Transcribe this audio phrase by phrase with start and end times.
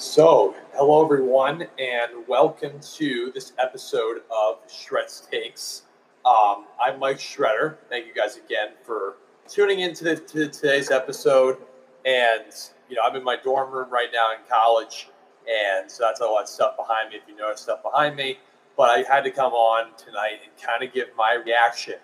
[0.00, 5.82] So, hello everyone, and welcome to this episode of Shred's Takes.
[6.24, 7.76] Um, I'm Mike Shredder.
[7.90, 9.16] Thank you guys again for
[9.46, 11.58] tuning into the, to today's episode.
[12.06, 12.46] And
[12.88, 15.10] you know, I'm in my dorm room right now in college,
[15.46, 17.16] and so that's a lot of stuff behind me.
[17.16, 18.38] If you notice stuff behind me,
[18.78, 21.96] but I had to come on tonight and kind of give my reaction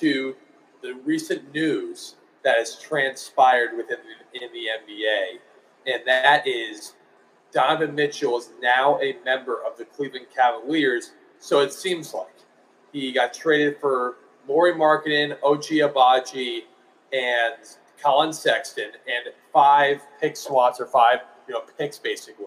[0.00, 0.34] to
[0.82, 3.98] the recent news that has transpired within
[4.32, 5.38] the, in the NBA,
[5.86, 6.94] and that is
[7.52, 11.12] Donovan Mitchell is now a member of the Cleveland Cavaliers.
[11.38, 12.26] So it seems like
[12.92, 14.16] he got traded for
[14.46, 16.62] Lauri Markkanen, Ochai Agbaji,
[17.12, 17.56] and
[18.02, 22.46] Collin Sexton, and five pick swaps or five you know picks basically.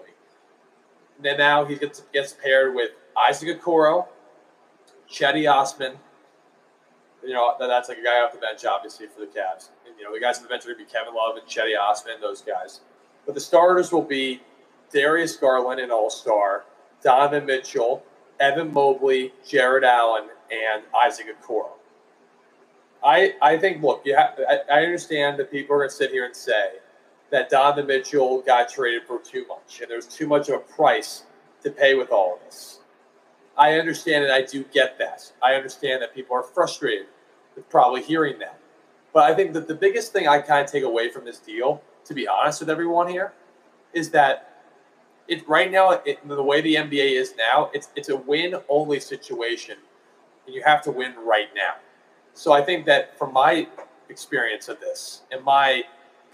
[1.16, 2.90] And then now he gets gets paired with
[3.28, 4.06] Isaac Okoro,
[5.10, 5.94] Cedi Osman.
[7.24, 9.70] You know that's like a guy off the bench, obviously for the Cavs.
[9.86, 11.46] And, you know the guys on the bench are going to be Kevin Love and
[11.46, 12.80] Cedi Osman, those guys.
[13.26, 14.42] But the starters will be
[14.92, 16.64] Darius Garland, an All Star,
[17.02, 18.04] Donovan Mitchell,
[18.40, 21.70] Evan Mobley, Jarrett Allen, and Isaac Okoro.
[23.04, 26.24] I I think look, you I, I understand that people are going to sit here
[26.24, 26.74] and say
[27.30, 31.24] that Donovan Mitchell got traded for too much, and there's too much of a price
[31.62, 32.80] to pay with all of this.
[33.56, 35.32] I understand and I do get that.
[35.42, 37.06] I understand that people are frustrated
[37.54, 38.58] with probably hearing that.
[39.12, 41.82] But I think that the biggest thing I kind of take away from this deal,
[42.06, 43.34] to be honest with everyone here,
[43.92, 44.51] is that
[45.28, 49.00] it right now, it, the way the NBA is now, it's it's a win only
[49.00, 49.76] situation,
[50.46, 51.74] and you have to win right now.
[52.34, 53.68] So I think that from my
[54.08, 55.82] experience of this and my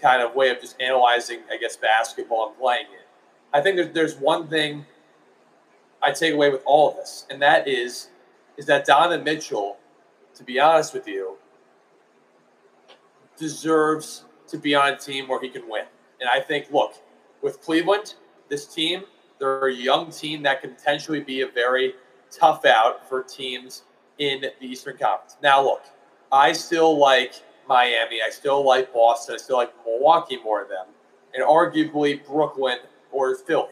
[0.01, 3.07] kind of way of just analyzing, I guess, basketball and playing it,
[3.53, 4.85] I think there's there's one thing
[6.01, 8.09] I take away with all of this, and that is
[8.57, 9.77] is that Donovan Mitchell,
[10.35, 11.37] to be honest with you,
[13.37, 15.85] deserves to be on a team where he can win.
[16.19, 16.95] And I think, look,
[17.41, 18.15] with Cleveland,
[18.49, 19.03] this team,
[19.39, 21.93] they're a young team that can potentially be a very
[22.31, 23.83] tough out for teams
[24.17, 25.37] in the Eastern Conference.
[25.41, 25.83] Now, look,
[26.31, 28.21] I still like Miami.
[28.25, 29.35] I still like Boston.
[29.35, 30.87] I still like Milwaukee more than them,
[31.33, 32.79] and arguably Brooklyn
[33.11, 33.69] or Philly.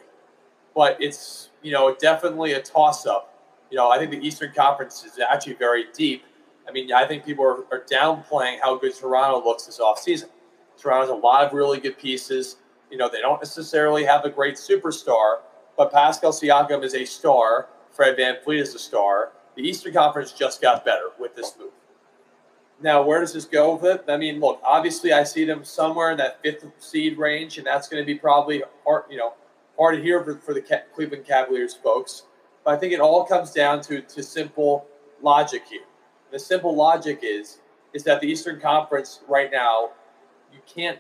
[0.76, 3.34] But it's you know definitely a toss-up.
[3.70, 6.24] You know, I think the Eastern Conference is actually very deep.
[6.68, 10.30] I mean, I think people are, are downplaying how good Toronto looks this offseason.
[10.78, 12.58] Toronto has a lot of really good pieces.
[12.92, 15.40] You know, they don't necessarily have a great superstar,
[15.76, 17.68] but Pascal Siakam is a star.
[17.92, 19.34] Fred VanVleet is a star.
[19.56, 21.72] The Eastern Conference just got better with this move.
[22.80, 24.06] Now, where does this go with it?
[24.08, 27.88] I mean, look, obviously, I see them somewhere in that fifth seed range, and that's
[27.90, 29.34] going to be probably hard, you know,
[29.78, 30.62] hard to hear for, for the
[30.94, 32.24] Cleveland Cavaliers folks.
[32.64, 34.86] But I think it all comes down to, to simple
[35.24, 35.82] logic here.
[36.32, 37.60] The simple logic is
[37.94, 39.92] is that the Eastern Conference right now,
[40.54, 41.00] you can't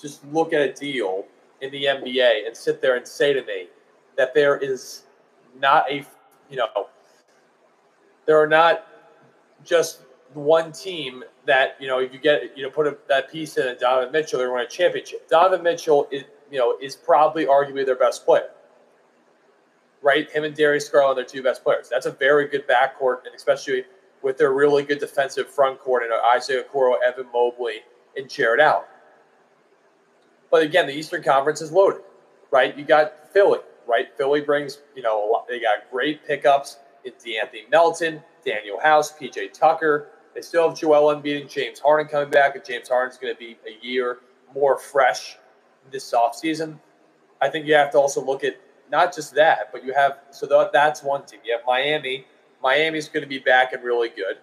[0.00, 1.24] just look at a deal
[1.60, 3.68] in the NBA and sit there and say to me
[4.16, 5.04] that there is
[5.58, 6.04] not a,
[6.50, 6.88] you know,
[8.26, 8.86] there are not
[9.64, 10.00] just
[10.34, 13.66] one team that you know if you get you know put a, that piece in
[13.68, 15.28] a Donovan Mitchell, they're win a championship.
[15.28, 18.50] Donovan Mitchell is you know is probably arguably their best player,
[20.02, 20.30] right?
[20.30, 21.88] Him and Darius Garland are two best players.
[21.88, 23.84] That's a very good backcourt, and especially
[24.22, 27.80] with their really good defensive front court and Isaac Okoro, Evan Mobley,
[28.16, 28.84] and Jarrett Allen.
[30.50, 32.02] But again, the Eastern Conference is loaded,
[32.50, 32.76] right?
[32.76, 34.08] You got Philly, right?
[34.16, 39.52] Philly brings you know lot, they got great pickups in De'Anthony Melton, Danuel House, PJ
[39.52, 40.08] Tucker.
[40.34, 43.38] They still have Joel Embiid and James Harden coming back, and James Harden's going to
[43.38, 44.18] be a year
[44.54, 45.38] more fresh
[45.90, 46.78] this offseason.
[47.40, 48.56] I think you have to also look at
[48.90, 51.40] not just that, but you have so that, that's one team.
[51.44, 52.26] You have Miami.
[52.62, 54.38] Miami's going to be back and really good.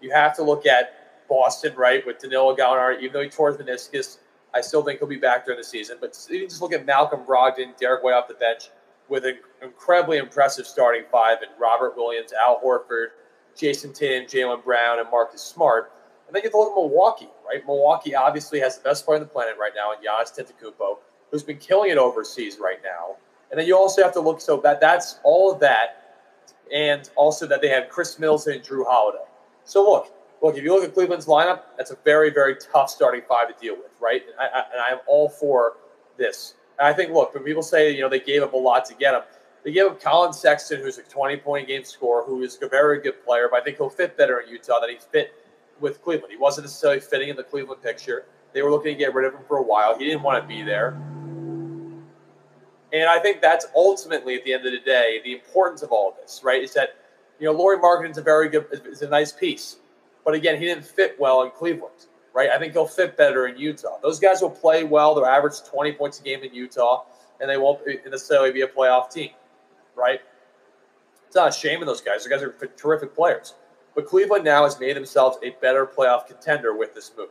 [0.00, 3.00] You have to look at Boston, right, with Danilo Gallinari.
[3.00, 4.18] Even though he tore his meniscus,
[4.54, 5.96] I still think he'll be back during the season.
[6.00, 8.70] But you just look at Malcolm Brogdon, Derrick White off the bench
[9.08, 13.08] with an incredibly impressive starting five and Robert Williams, Al Horford,
[13.56, 15.92] Jayson Tatum, Jaylen Brown, and Marcus Smart.
[16.26, 17.64] And then you have to look at Milwaukee, right?
[17.66, 20.98] Milwaukee obviously has the best player on the planet right now in Giannis Antetokounmpo,
[21.30, 23.16] who's been killing it overseas right now.
[23.50, 26.16] And then you also have to look so that that's all of that,
[26.72, 29.24] and also that they have Khris Middleton and Jrue Holiday.
[29.64, 30.10] So look,
[30.42, 33.54] look if you look at Cleveland's lineup, that's a very very tough starting five to
[33.60, 34.22] deal with, right?
[34.22, 35.76] And, I, and I'm all for
[36.16, 36.54] this.
[36.78, 38.94] And I think look when people say you know they gave up a lot to
[38.94, 39.22] get him,
[39.64, 43.00] they gave up Collin Sexton, who's a 20 point game scorer, who is a very
[43.00, 45.32] good player, but I think he'll fit better in Utah than he fit
[45.80, 46.32] with Cleveland.
[46.32, 48.24] He wasn't necessarily fitting in the Cleveland picture.
[48.52, 49.96] They were looking to get rid of him for a while.
[49.98, 50.90] He didn't want to be there.
[52.92, 56.10] And I think that's ultimately, at the end of the day, the importance of all
[56.10, 56.62] of this, right?
[56.62, 56.96] Is that,
[57.40, 59.76] you know, Lauri Markkanen's a very good, is a nice piece.
[60.24, 62.06] But again, he didn't fit well in Cleveland.
[62.34, 62.50] right?
[62.50, 63.98] I think he'll fit better in Utah.
[64.02, 65.14] Those guys will play well.
[65.14, 67.04] They'll average 20 points a game in Utah,
[67.40, 69.30] and they won't necessarily be a playoff team,
[69.94, 70.20] right?
[71.26, 72.24] It's not a shame of those guys.
[72.24, 73.54] Those guys are terrific players.
[73.94, 77.28] But Cleveland now has made themselves a better playoff contender with this move,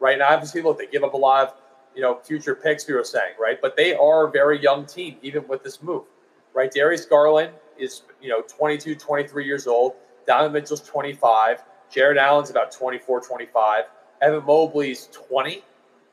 [0.00, 0.18] right?
[0.18, 1.54] Now, obviously, look, they give up a lot of,
[1.94, 3.60] you know, future picks, we were saying, right?
[3.60, 6.04] But they are a very young team, even with this move,
[6.52, 6.70] right?
[6.70, 9.94] Darius Garland is, you know, 22, 23 years old.
[10.26, 11.62] Donovan Mitchell's 25.
[11.94, 13.84] Jarrett Allen's about 24, 25.
[14.20, 15.62] Evan Mobley's 20.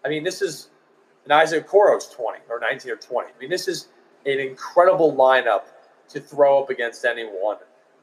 [0.05, 0.69] I mean, this is
[1.23, 3.27] and Isaac Okoro's 20 or 19 or 20.
[3.27, 3.87] I mean, this is
[4.25, 5.63] an incredible lineup
[6.09, 7.57] to throw up against anyone.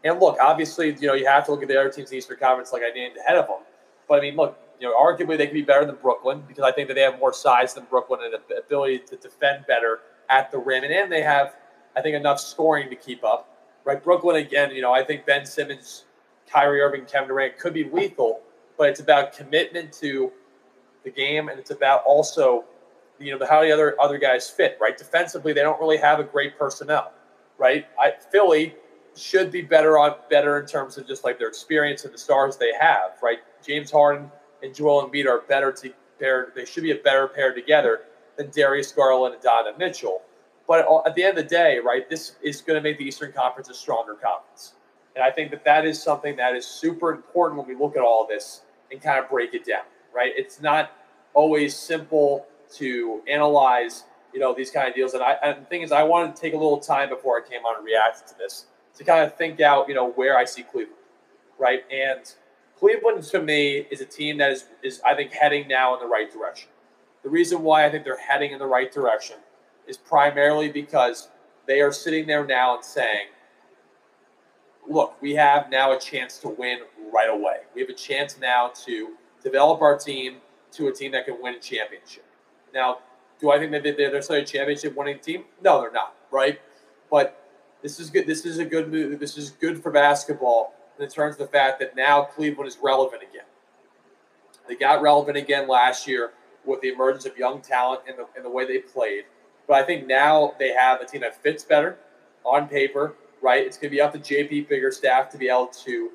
[0.04, 2.18] And look, obviously, you know, you have to look at the other teams in the
[2.18, 3.60] Eastern Conference like I named ahead of them.
[4.08, 6.70] But I mean, look, you know, arguably they could be better than Brooklyn because I
[6.70, 10.58] think that they have more size than Brooklyn and ability to defend better at the
[10.58, 10.84] rim.
[10.84, 11.56] And, and they have,
[11.96, 13.56] I think, enough scoring to keep up.
[13.84, 14.02] Right?
[14.02, 16.04] Brooklyn, again, you know, I think Ben Simmons,
[16.50, 18.42] Kyrie Irving, Kevin Durant could be lethal
[18.78, 20.32] but it's about commitment to
[21.04, 22.64] the game, and it's about also,
[23.18, 24.78] you know, how the other other guys fit.
[24.80, 27.12] Right, defensively, they don't really have a great personnel.
[27.58, 28.76] Right, I, Philly
[29.16, 32.56] should be better on better in terms of just like their experience and the stars
[32.56, 33.18] they have.
[33.22, 34.30] Right, James Harden
[34.62, 36.52] and Joel Embiid are better to pair.
[36.54, 38.02] They should be a better pair together
[38.36, 40.22] than Darius Garland and Donovan Mitchell.
[40.68, 43.04] But uh, at the end of the day, right, this is going to make the
[43.04, 44.74] Eastern Conference a stronger conference.
[45.18, 48.02] And I think that that is something that is super important when we look at
[48.02, 48.60] all this
[48.92, 49.82] and kind of break it down,
[50.14, 50.30] right?
[50.36, 50.92] It's not
[51.34, 55.14] always simple to analyze, you know, these kind of deals.
[55.14, 57.48] And I and the thing is, I wanted to take a little time before I
[57.48, 60.44] came on and reacted to this to kind of think out, you know, where I
[60.44, 61.02] see Cleveland,
[61.58, 61.82] right?
[61.90, 62.32] And
[62.78, 66.06] Cleveland to me is a team that is is I think heading now in the
[66.06, 66.68] right direction.
[67.24, 69.38] The reason why I think they're heading in the right direction
[69.88, 71.28] is primarily because
[71.66, 73.26] they are sitting there now and saying,
[74.88, 76.80] look, we have now a chance to win
[77.12, 77.58] right away.
[77.74, 80.36] We have a chance now to develop our team
[80.72, 82.24] to a team that can win a championship.
[82.74, 82.98] Now,
[83.40, 85.44] do I think that they're necessarily a championship winning team?
[85.62, 86.60] No, they're not, right?
[87.10, 87.44] But
[87.82, 88.26] this is good.
[88.26, 89.18] This is a good move.
[89.20, 93.22] This is good for basketball in terms of the fact that now Cleveland is relevant
[93.22, 93.44] again.
[94.68, 96.32] They got relevant again last year
[96.66, 99.24] with the emergence of young talent and the, and the way they played.
[99.66, 101.98] But I think now they have a team that fits better
[102.44, 103.64] on paper, right?
[103.64, 106.10] It's going to be up to JP Bickerstaff to be able to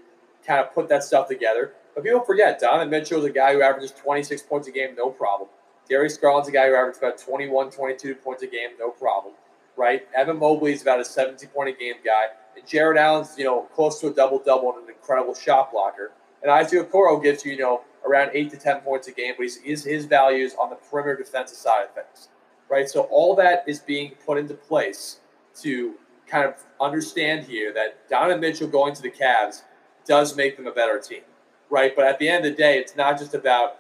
[0.46, 1.74] kind of put that stuff together.
[1.96, 5.10] But people forget, Donovan Mitchell is a guy who averages 26 points a game, no
[5.10, 5.50] problem.
[5.90, 9.34] Darius Garland's a guy who averages about 21, 22 points a game, no problem.
[9.76, 10.08] Right?
[10.16, 12.26] Evan Mobley is about a 17 point a game guy.
[12.56, 16.12] And Jarrett Allen's, you know, close to a double double and an incredible shot blocker.
[16.42, 19.44] And Isaac Okoro gives you, you know, around eight to 10 points a game, but
[19.44, 22.30] he's, his, his values on the perimeter defensive side of things.
[22.70, 22.88] Right?
[22.88, 25.20] So all that is being put into place
[25.62, 25.96] to
[26.34, 29.62] kind of understand here that Donovan Mitchell going to the Cavs
[30.06, 31.22] does make them a better team,
[31.70, 31.96] right?
[31.96, 33.78] But at the end of the day, it's not just about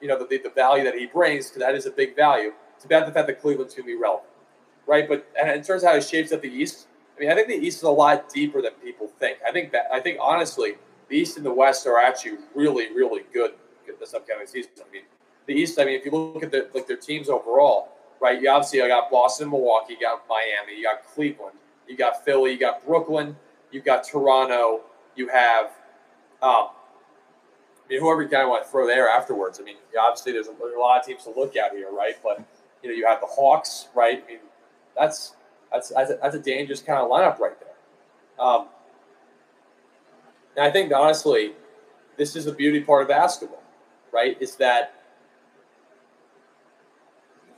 [0.00, 2.52] you know the, the value that he brings because that is a big value.
[2.74, 4.30] It's about the fact that Cleveland's going to be relevant,
[4.86, 5.06] right?
[5.06, 7.54] But in terms of how he shapes up the East, I mean, I think the
[7.54, 9.36] East is a lot deeper than people think.
[9.46, 10.76] I think that I think honestly,
[11.10, 13.52] the East and the West are actually really, really good
[13.98, 14.70] this upcoming season.
[14.80, 15.02] I mean,
[15.46, 15.78] the East.
[15.78, 18.40] I mean, if you look at the, like their teams overall, right?
[18.40, 21.56] You obviously got Boston, Milwaukee, you got Miami, you got Cleveland,
[21.90, 23.36] you got Philly, you got Brooklyn,
[23.72, 24.82] you've got Toronto,
[25.16, 25.66] you have,
[26.40, 29.58] um, I mean, whoever you kind of want to throw there afterwards.
[29.60, 32.14] I mean, obviously there's a, there's a lot of teams to look at here, right?
[32.22, 32.44] But
[32.82, 34.22] you know, you have the Hawks, right?
[34.24, 34.38] I mean,
[34.96, 35.34] that's
[35.72, 38.46] that's that's a, that's a dangerous kind of lineup right there.
[38.46, 38.68] Um,
[40.56, 41.52] and I think honestly,
[42.16, 43.62] this is the beauty part of basketball,
[44.12, 44.40] right?
[44.40, 44.94] Is that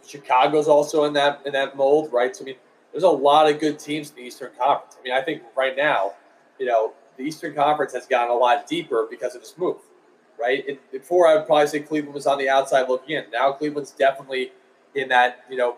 [0.06, 2.34] Chicago's also in that in that mold, right?
[2.34, 2.56] So I mean,
[2.92, 4.96] there's a lot of good teams in the Eastern Conference.
[4.98, 6.12] I mean, I think right now,
[6.58, 9.78] you know, the Eastern Conference has gotten a lot deeper because of this move,
[10.38, 10.64] right?
[10.66, 13.24] It, before, I would probably say Cleveland was on the outside looking in.
[13.32, 14.52] Now Cleveland's definitely
[14.94, 15.76] in that you know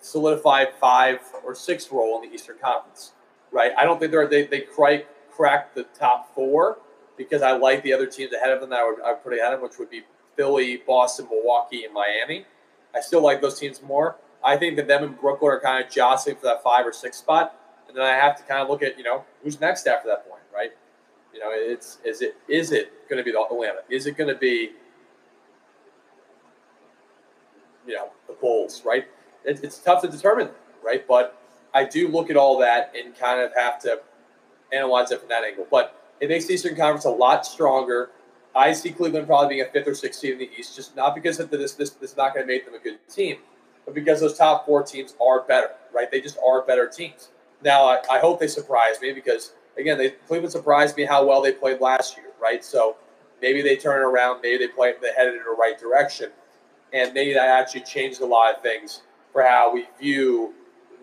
[0.00, 3.12] solidified five or six role in the Eastern Conference,
[3.52, 3.72] right?
[3.78, 6.78] I don't think they're they they cracked the top four
[7.16, 9.32] because I like the other teams ahead of them that I would, I would put
[9.34, 10.02] ahead of them, which would be
[10.36, 12.44] Philly, Boston, Milwaukee, and Miami.
[12.94, 14.16] I still like those teams more.
[14.44, 17.16] I think that them and Brooklyn are kind of jostling for that five or six
[17.16, 17.58] spot,
[17.88, 20.28] and then I have to kind of look at you know who's next after that
[20.28, 20.42] point.
[20.54, 20.72] Right?
[21.32, 23.80] You know, it's is it is it going to be the Atlanta?
[23.88, 24.72] Is it going to be
[27.86, 28.82] you know the Bulls?
[28.84, 29.06] Right?
[29.44, 30.50] It, it's tough to determine,
[30.84, 31.06] right?
[31.06, 31.40] But
[31.74, 34.00] I do look at all that and kind of have to
[34.72, 35.66] analyze it from that angle.
[35.70, 38.10] But it makes the Eastern Conference a lot stronger.
[38.54, 41.14] I see Cleveland probably being a fifth or sixth seed in the East, just not
[41.14, 43.38] because of this, this, this is not going to make them a good team,
[43.84, 46.10] but because those top four teams are better, right?
[46.10, 47.28] They just are better teams.
[47.62, 51.42] Now, I, I hope they surprise me because again, they Cleveland surprised me how well
[51.42, 52.64] they played last year, right?
[52.64, 52.96] So
[53.40, 56.30] maybe they turn it around, maybe they play they headed in the right direction,
[56.92, 60.54] and maybe that actually changed a lot of things for how we view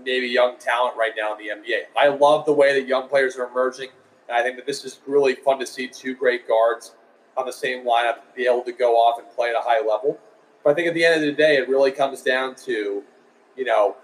[0.04, 1.82] maybe young talent right now in the NBA.
[1.98, 3.90] I love the way that young players are emerging,
[4.28, 6.96] and I think that this is really fun to see two great guards
[7.38, 10.20] on the same lineup be able to go off and play at a high level.
[10.64, 13.04] But I think at the end of the day, it really comes down to,
[13.56, 13.96] you know,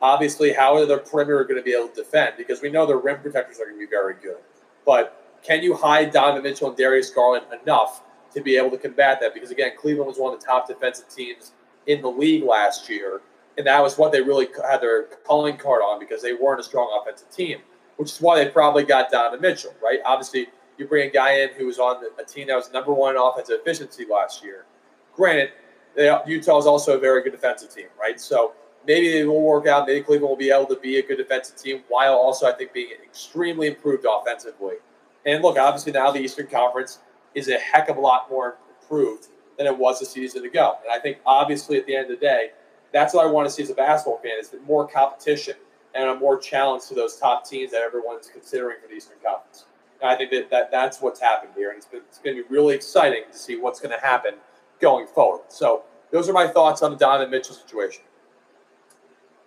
[0.00, 2.96] obviously how are the perimeter going to be able to defend because we know the
[2.96, 4.38] rim protectors are going to be very good.
[4.84, 8.02] But can you hide Donovan Mitchell and Darius Garland enough
[8.34, 9.34] to be able to combat that?
[9.34, 11.52] Because again, Cleveland was one of the top defensive teams
[11.86, 13.20] in the league last year,
[13.56, 16.64] and that was what they really had their calling card on because they weren't a
[16.64, 17.58] strong offensive team,
[17.96, 20.00] which is why they probably got Donovan Mitchell, right?
[20.04, 23.14] Obviously, you bring a guy in who was on a team that was number one
[23.14, 24.66] in offensive efficiency last year.
[25.14, 25.52] Granted,
[25.96, 28.20] Utah is also a very good defensive team, right?
[28.20, 28.52] So
[28.86, 29.86] maybe it will work out.
[29.86, 32.72] Maybe Cleveland will be able to be a good defensive team while also, I think,
[32.72, 34.76] being extremely improved offensively.
[35.24, 37.00] And look, obviously now the Eastern Conference
[37.34, 40.76] is a heck of a lot more improved than it was a season ago.
[40.82, 42.50] And I think obviously at the end of the day,
[42.92, 45.54] that's what I want to see as a basketball fan is more competition
[45.94, 49.64] and a more challenge to those top teams that everyone's considering for the Eastern Conference.
[50.00, 51.70] And I think that, that that's what's happened here.
[51.70, 54.34] And been, it's going to be really exciting to see what's going to happen
[54.80, 55.44] going forward.
[55.48, 58.02] So those are my thoughts on the Donovan Mitchell situation.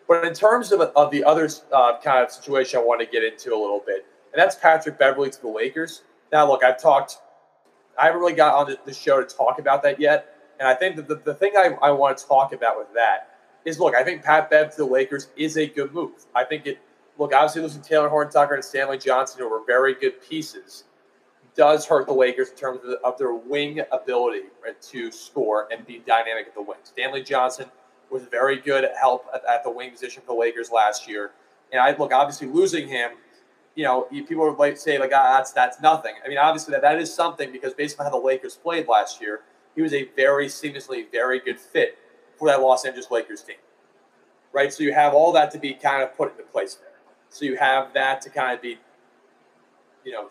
[0.07, 3.23] But in terms of, of the other uh, kind of situation I want to get
[3.23, 6.01] into a little bit, and that's Patrick Beverley to the Lakers.
[6.31, 7.19] Now, look, I've talked,
[7.97, 10.35] I haven't really got on the show to talk about that yet.
[10.59, 13.37] And I think that the, the thing I, I want to talk about with that
[13.65, 16.25] is look, I think Pat Bev to the Lakers is a good move.
[16.35, 16.79] I think it,
[17.17, 20.85] look, obviously losing Talen Horton-Tucker and Stanley Johnson, who were very good pieces,
[21.55, 25.85] does hurt the Lakers in terms of, of their wing ability right, to score and
[25.85, 26.77] be dynamic at the wing.
[26.83, 27.65] Stanley Johnson
[28.09, 31.31] was very good at help at, at the wing position for the Lakers last year.
[31.71, 33.11] And I look, obviously losing him–
[33.79, 36.13] you know, people would like say like, ah, that's that's nothing.
[36.25, 39.21] I mean, obviously that, that is something because based on how the Lakers played last
[39.21, 41.97] year, he was a very seamlessly very good fit
[42.35, 43.55] for that Los Angeles Lakers team,
[44.51, 44.73] right?
[44.73, 46.89] So you have all that to be kind of put into place there.
[47.29, 48.79] So you have that to kind of be,
[50.03, 50.27] you know,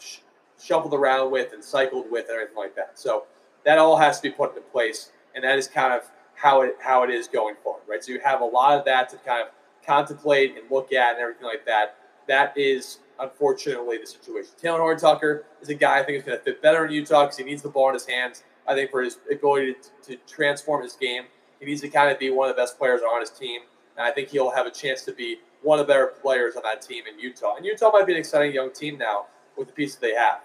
[0.62, 2.98] shuffled around with and cycled with and everything like that.
[2.98, 3.24] So
[3.64, 6.02] that all has to be put into place, and that is kind of
[6.34, 8.02] how it how it is going forward, right?
[8.02, 9.48] So you have a lot of that to kind of
[9.84, 11.96] contemplate and look at and everything like that.
[12.26, 14.50] That is unfortunately, the situation.
[14.62, 17.36] Talen Horton-Tucker is a guy I think is going to fit better in Utah because
[17.36, 18.44] he needs the ball in his hands.
[18.66, 21.24] I think for his ability to, to transform his game,
[21.58, 23.62] he needs to kind of be one of the best players on his team.
[23.96, 26.62] And I think he'll have a chance to be one of the better players on
[26.62, 27.56] that team in Utah.
[27.56, 30.40] And Utah might be an exciting young team now with the pieces they have,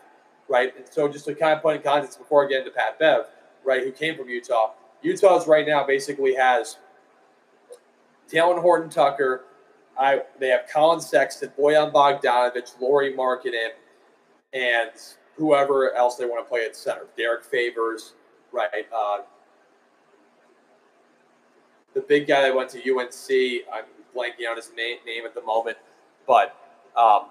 [0.53, 0.71] right?
[0.77, 3.25] And so just to kind of put in context before I get into Pat Bev,
[3.65, 6.77] right, who came from Utah, Utah's right now basically has
[8.31, 9.45] Talen Horton-Tucker,
[9.97, 13.69] I they have Collin Sexton, Bojan Bogdanovic, Lauri Markkanen,
[14.53, 14.91] and
[15.35, 17.05] whoever else they want to play at center.
[17.17, 18.13] Derrick Favors,
[18.51, 18.87] right?
[18.95, 19.19] Uh,
[21.93, 23.65] the big guy that went to UNC.
[23.71, 25.77] I'm blanking on his name, name at the moment,
[26.27, 26.55] but
[26.95, 27.25] um,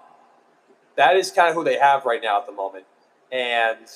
[0.97, 2.85] that is kind of who they have right now at the moment.
[3.33, 3.89] And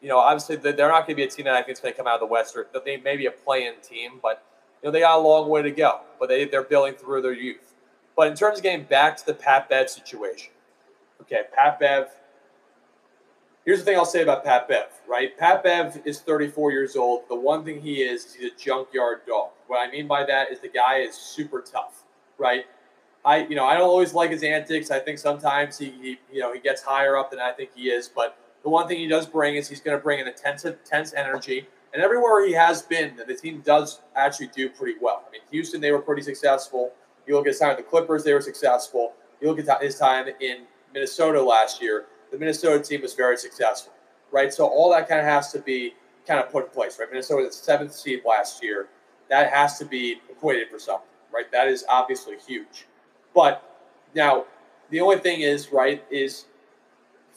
[0.00, 1.92] you know, obviously they're not going to be a team that I think is going
[1.92, 2.56] to come out of the West.
[2.56, 4.44] Or they may be a play-in team, but
[4.82, 7.32] you know, they got a long way to go, but they, they're building through their
[7.32, 7.74] youth.
[8.16, 10.52] But in terms of getting back to the Pat Bev situation,
[11.20, 12.08] okay, Pat Bev.
[13.64, 15.36] Here's the thing I'll say about Pat Bev, right?
[15.36, 17.28] Pat Bev is 34 years old.
[17.28, 19.50] The one thing he is, is he's a junkyard dog.
[19.66, 22.04] What I mean by that is the guy is super tough,
[22.38, 22.64] right?
[23.24, 24.90] I, you know, I don't always like his antics.
[24.90, 27.90] I think sometimes he, he you know, he gets higher up than I think he
[27.90, 28.08] is.
[28.08, 31.14] But the one thing he does bring is he's going to bring an intense, intense
[31.14, 31.66] energy.
[31.92, 35.24] And everywhere he has been, the team does actually do pretty well.
[35.26, 36.92] I mean, Houston, they were pretty successful.
[37.26, 39.14] You look at his time with the Clippers, they were successful.
[39.40, 43.92] You look at his time in Minnesota last year, the Minnesota team was very successful,
[44.32, 44.52] right?
[44.52, 45.94] So all that kind of has to be
[46.26, 47.08] kind of put in place, right?
[47.10, 48.88] Minnesota was the seventh seed last year.
[49.30, 51.50] That has to be equated for something, right?
[51.52, 52.86] That is obviously huge.
[53.34, 53.62] But
[54.14, 54.46] now,
[54.90, 56.46] the only thing is, right, is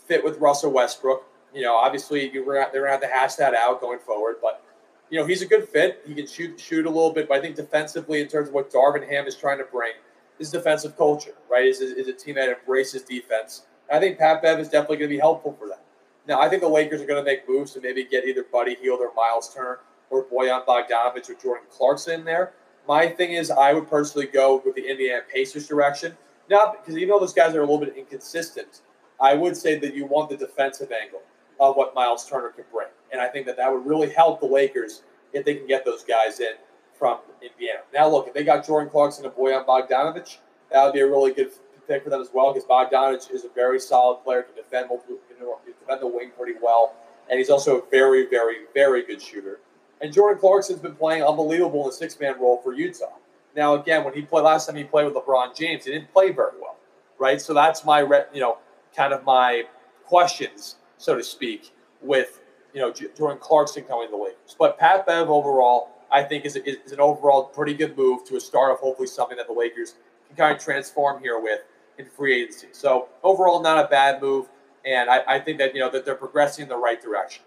[0.07, 3.81] fit with Russell Westbrook you know, obviously you're they're gonna have to hash that out
[3.81, 4.37] going forward.
[4.41, 4.63] But
[5.09, 6.01] you know, he's a good fit.
[6.07, 8.71] He can shoot shoot a little bit, but I think defensively, in terms of what
[8.71, 9.93] Darvin Ham is trying to bring,
[10.39, 11.65] is defensive culture, right?
[11.65, 13.63] Is, is a team that embraces defense.
[13.91, 15.83] I think Pat Bev is definitely going to be helpful for that.
[16.25, 18.75] Now, I think the Lakers are going to make moves to maybe get either Buddy
[18.75, 19.79] Hield or Miles Turner
[20.09, 22.53] or Bojan Bogdanovic or Jordan Clarkson in there.
[22.91, 26.11] My thing is, I would personally go with the Indiana Pacers direction.
[26.49, 28.81] Not because even though those guys are a little bit inconsistent,
[29.17, 31.21] I would say that you want the defensive angle
[31.61, 32.89] of what Miles Turner can bring.
[33.13, 36.03] And I think that that would really help the Lakers if they can get those
[36.03, 36.55] guys in
[36.91, 37.79] from Indiana.
[37.93, 41.33] Now, look, if they got Jordan Clarkson and Bojan Bogdanovic, that would be a really
[41.33, 41.51] good
[41.87, 45.47] pick for them as well because Bogdanovic is a very solid player, can defend, can
[45.79, 46.93] defend the wing pretty well,
[47.29, 49.61] and he's also a very, very, very good shooter.
[50.01, 53.13] And Jordan Clarkson's been playing unbelievable in the six man role for Utah.
[53.55, 56.31] Now, again, when he played last time he played with LeBron James, he didn't play
[56.31, 56.77] very well,
[57.19, 57.39] right?
[57.39, 58.01] So that's my,
[58.33, 58.57] you know,
[58.95, 59.63] kind of my
[60.05, 62.41] questions, so to speak, with
[62.73, 64.55] you know Jordan Clarkson coming to the Lakers.
[64.57, 68.39] But Pat Bev overall, I think is, is an overall pretty good move to a
[68.39, 69.95] start of hopefully something that the Lakers
[70.27, 71.59] can kind of transform here with
[71.97, 72.67] in free agency.
[72.71, 74.47] So overall, not a bad move,
[74.85, 77.43] and I, I think that you know that they're progressing in the right direction.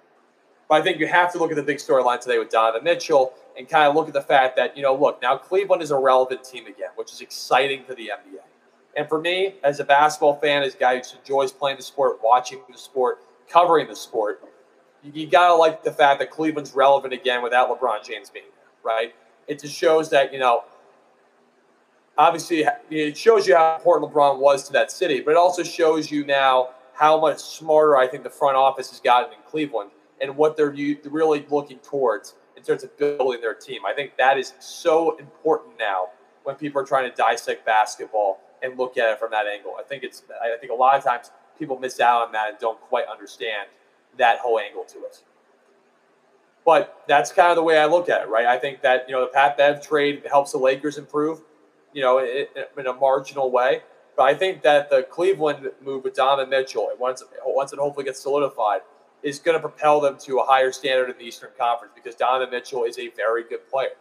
[0.69, 3.35] But I think you have to look at the big storyline today with Donovan Mitchell
[3.57, 5.99] and kind of look at the fact that, you know, look, now Cleveland is a
[5.99, 8.41] relevant team again, which is exciting for the NBA.
[8.97, 12.21] And for me, as a basketball fan, as a guy who enjoys playing the sport,
[12.23, 14.43] watching the sport, covering the sport,
[15.03, 18.47] you, you got to like the fact that Cleveland's relevant again without LeBron James being
[18.57, 19.15] there, right?
[19.47, 20.65] It just shows that, you know,
[22.17, 26.11] obviously it shows you how important LeBron was to that city, but it also shows
[26.11, 29.91] you now how much smarter I think the front office has gotten in Cleveland
[30.25, 33.83] and what they're really looking towards in terms of building their team.
[33.87, 36.09] I think that is so important now
[36.45, 39.75] when people are trying to dissect basketball and look at it from that angle.
[39.79, 42.59] I think it's I think a lot of times people miss out on that and
[42.59, 43.69] don't quite understand
[44.17, 45.23] that whole angle to it.
[46.65, 48.47] But that's kind of the way I look at it, right?
[48.47, 51.43] I think that you know the Pat Bev trade helps the Lakers improve,
[51.93, 53.83] you know, in, a marginal way.
[54.17, 58.21] But I think that the Cleveland move with Donovan Mitchell, once once it hopefully gets
[58.21, 58.81] solidified,
[59.25, 62.51] is going to propel them to a higher standard in the Eastern Conference because Donovan
[62.51, 63.97] Mitchell is a very good player,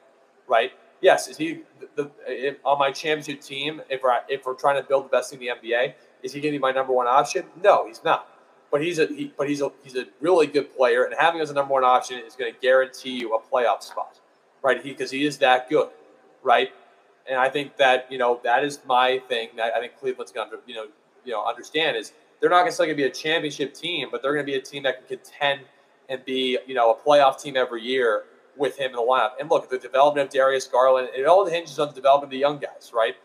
[0.47, 0.73] right?
[1.01, 1.61] Yes, is he
[1.95, 3.81] the, the on my championship team?
[3.89, 6.41] If we're if we're trying to build the best team in the NBA, is he
[6.41, 7.45] going to be my number one option?
[7.61, 8.27] No, he's not.
[8.69, 11.43] But he's a he, but he's a he's a really good player, and having him
[11.43, 14.19] as a number one option is going to guarantee you a playoff spot,
[14.61, 14.81] right?
[14.81, 15.89] He because he is that good,
[16.41, 16.71] right?
[17.29, 20.49] And I think that you know that is my thing that I think Cleveland's going
[20.49, 20.87] to you know
[21.23, 24.33] you know understand is they're not necessarily going to be a championship team, but they're
[24.33, 25.61] going to be a team that can contend
[26.09, 28.25] and be, you know, a playoff team every year
[28.57, 29.31] with him in the lineup.
[29.39, 32.39] And look, the development of Darius Garland, it all hinges on the development of the
[32.39, 33.15] young guys, right?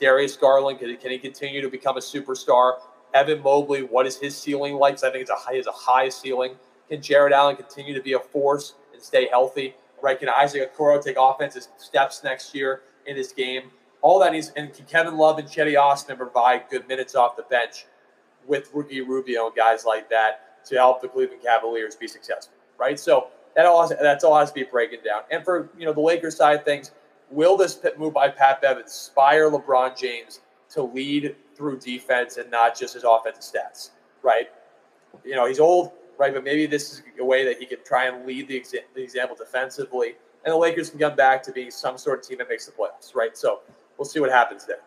[0.00, 2.74] Darius Garland, can he, can he continue to become a superstar?
[3.14, 4.94] Evan Mobley, what is his ceiling like?
[4.94, 6.54] Because I think it's a high, it's a high ceiling.
[6.88, 9.74] Can Jarrett Allen continue to be a force and stay healthy?
[10.00, 10.16] Right?
[10.16, 13.72] Can Isaac Okoro take offensive steps next year in his game?
[14.02, 17.42] All that needs, and can Kevin Love and Cedi Osman provide good minutes off the
[17.42, 17.86] bench?
[18.46, 22.98] With Ricky Rubio and guys like that to help the Cleveland Cavaliers be successful, right?
[22.98, 25.22] So that all has, that's all has to be breaking down.
[25.30, 26.92] And for you know the Lakers side things,
[27.30, 32.78] will this move by Pat Bev inspire LeBron James to lead through defense and not
[32.78, 33.90] just his offensive stats,
[34.22, 34.48] right?
[35.24, 36.32] You know he's old, right?
[36.32, 39.02] But maybe this is a way that he can try and lead the, exa- the
[39.02, 42.48] example defensively, and the Lakers can come back to being some sort of team that
[42.48, 43.36] makes the playoffs, right?
[43.36, 43.60] So
[43.98, 44.80] we'll see what happens there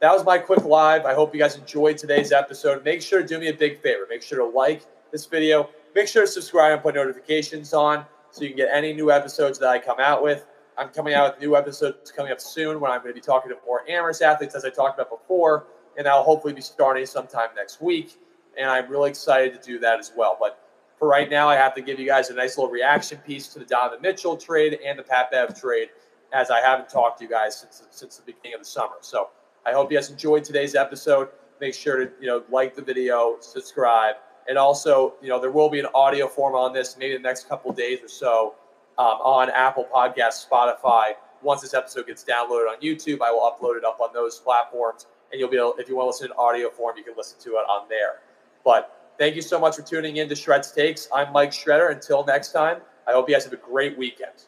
[0.00, 1.04] that was my quick live.
[1.04, 2.84] I hope you guys enjoyed today's episode.
[2.84, 4.06] Make sure to do me a big favor.
[4.08, 4.82] Make sure to like
[5.12, 5.68] this video.
[5.94, 9.58] Make sure to subscribe and put notifications on so you can get any new episodes
[9.58, 10.46] that I come out with.
[10.78, 13.50] I'm coming out with new episodes coming up soon when I'm going to be talking
[13.50, 15.66] to more Amherst athletes, as I talked about before,
[15.98, 18.16] and I'll hopefully be starting sometime next week.
[18.56, 20.38] And I'm really excited to do that as well.
[20.40, 20.58] But
[20.98, 23.58] for right now, I have to give you guys a nice little reaction piece to
[23.58, 25.90] the Donovan Mitchell trade and the Pat Bev trade,
[26.32, 28.94] as I haven't talked to you guys since since the beginning of the summer.
[29.00, 29.28] So
[29.66, 31.28] I hope you guys enjoyed today's episode.
[31.60, 34.16] Make sure to you know like the video, subscribe,
[34.48, 37.48] and also you know there will be an audio form on this maybe the next
[37.48, 38.54] couple days or so
[38.98, 41.14] um, on Apple Podcasts, Spotify.
[41.42, 45.06] Once this episode gets downloaded on YouTube, I will upload it up on those platforms,
[45.32, 47.40] and you'll be able, if you want to listen in audio form, you can listen
[47.40, 48.20] to it on there.
[48.62, 51.08] But thank you so much for tuning in to Shreds Takes.
[51.14, 51.92] I'm Mike Shredder.
[51.92, 54.44] Until next time, I hope you guys have a great weekend.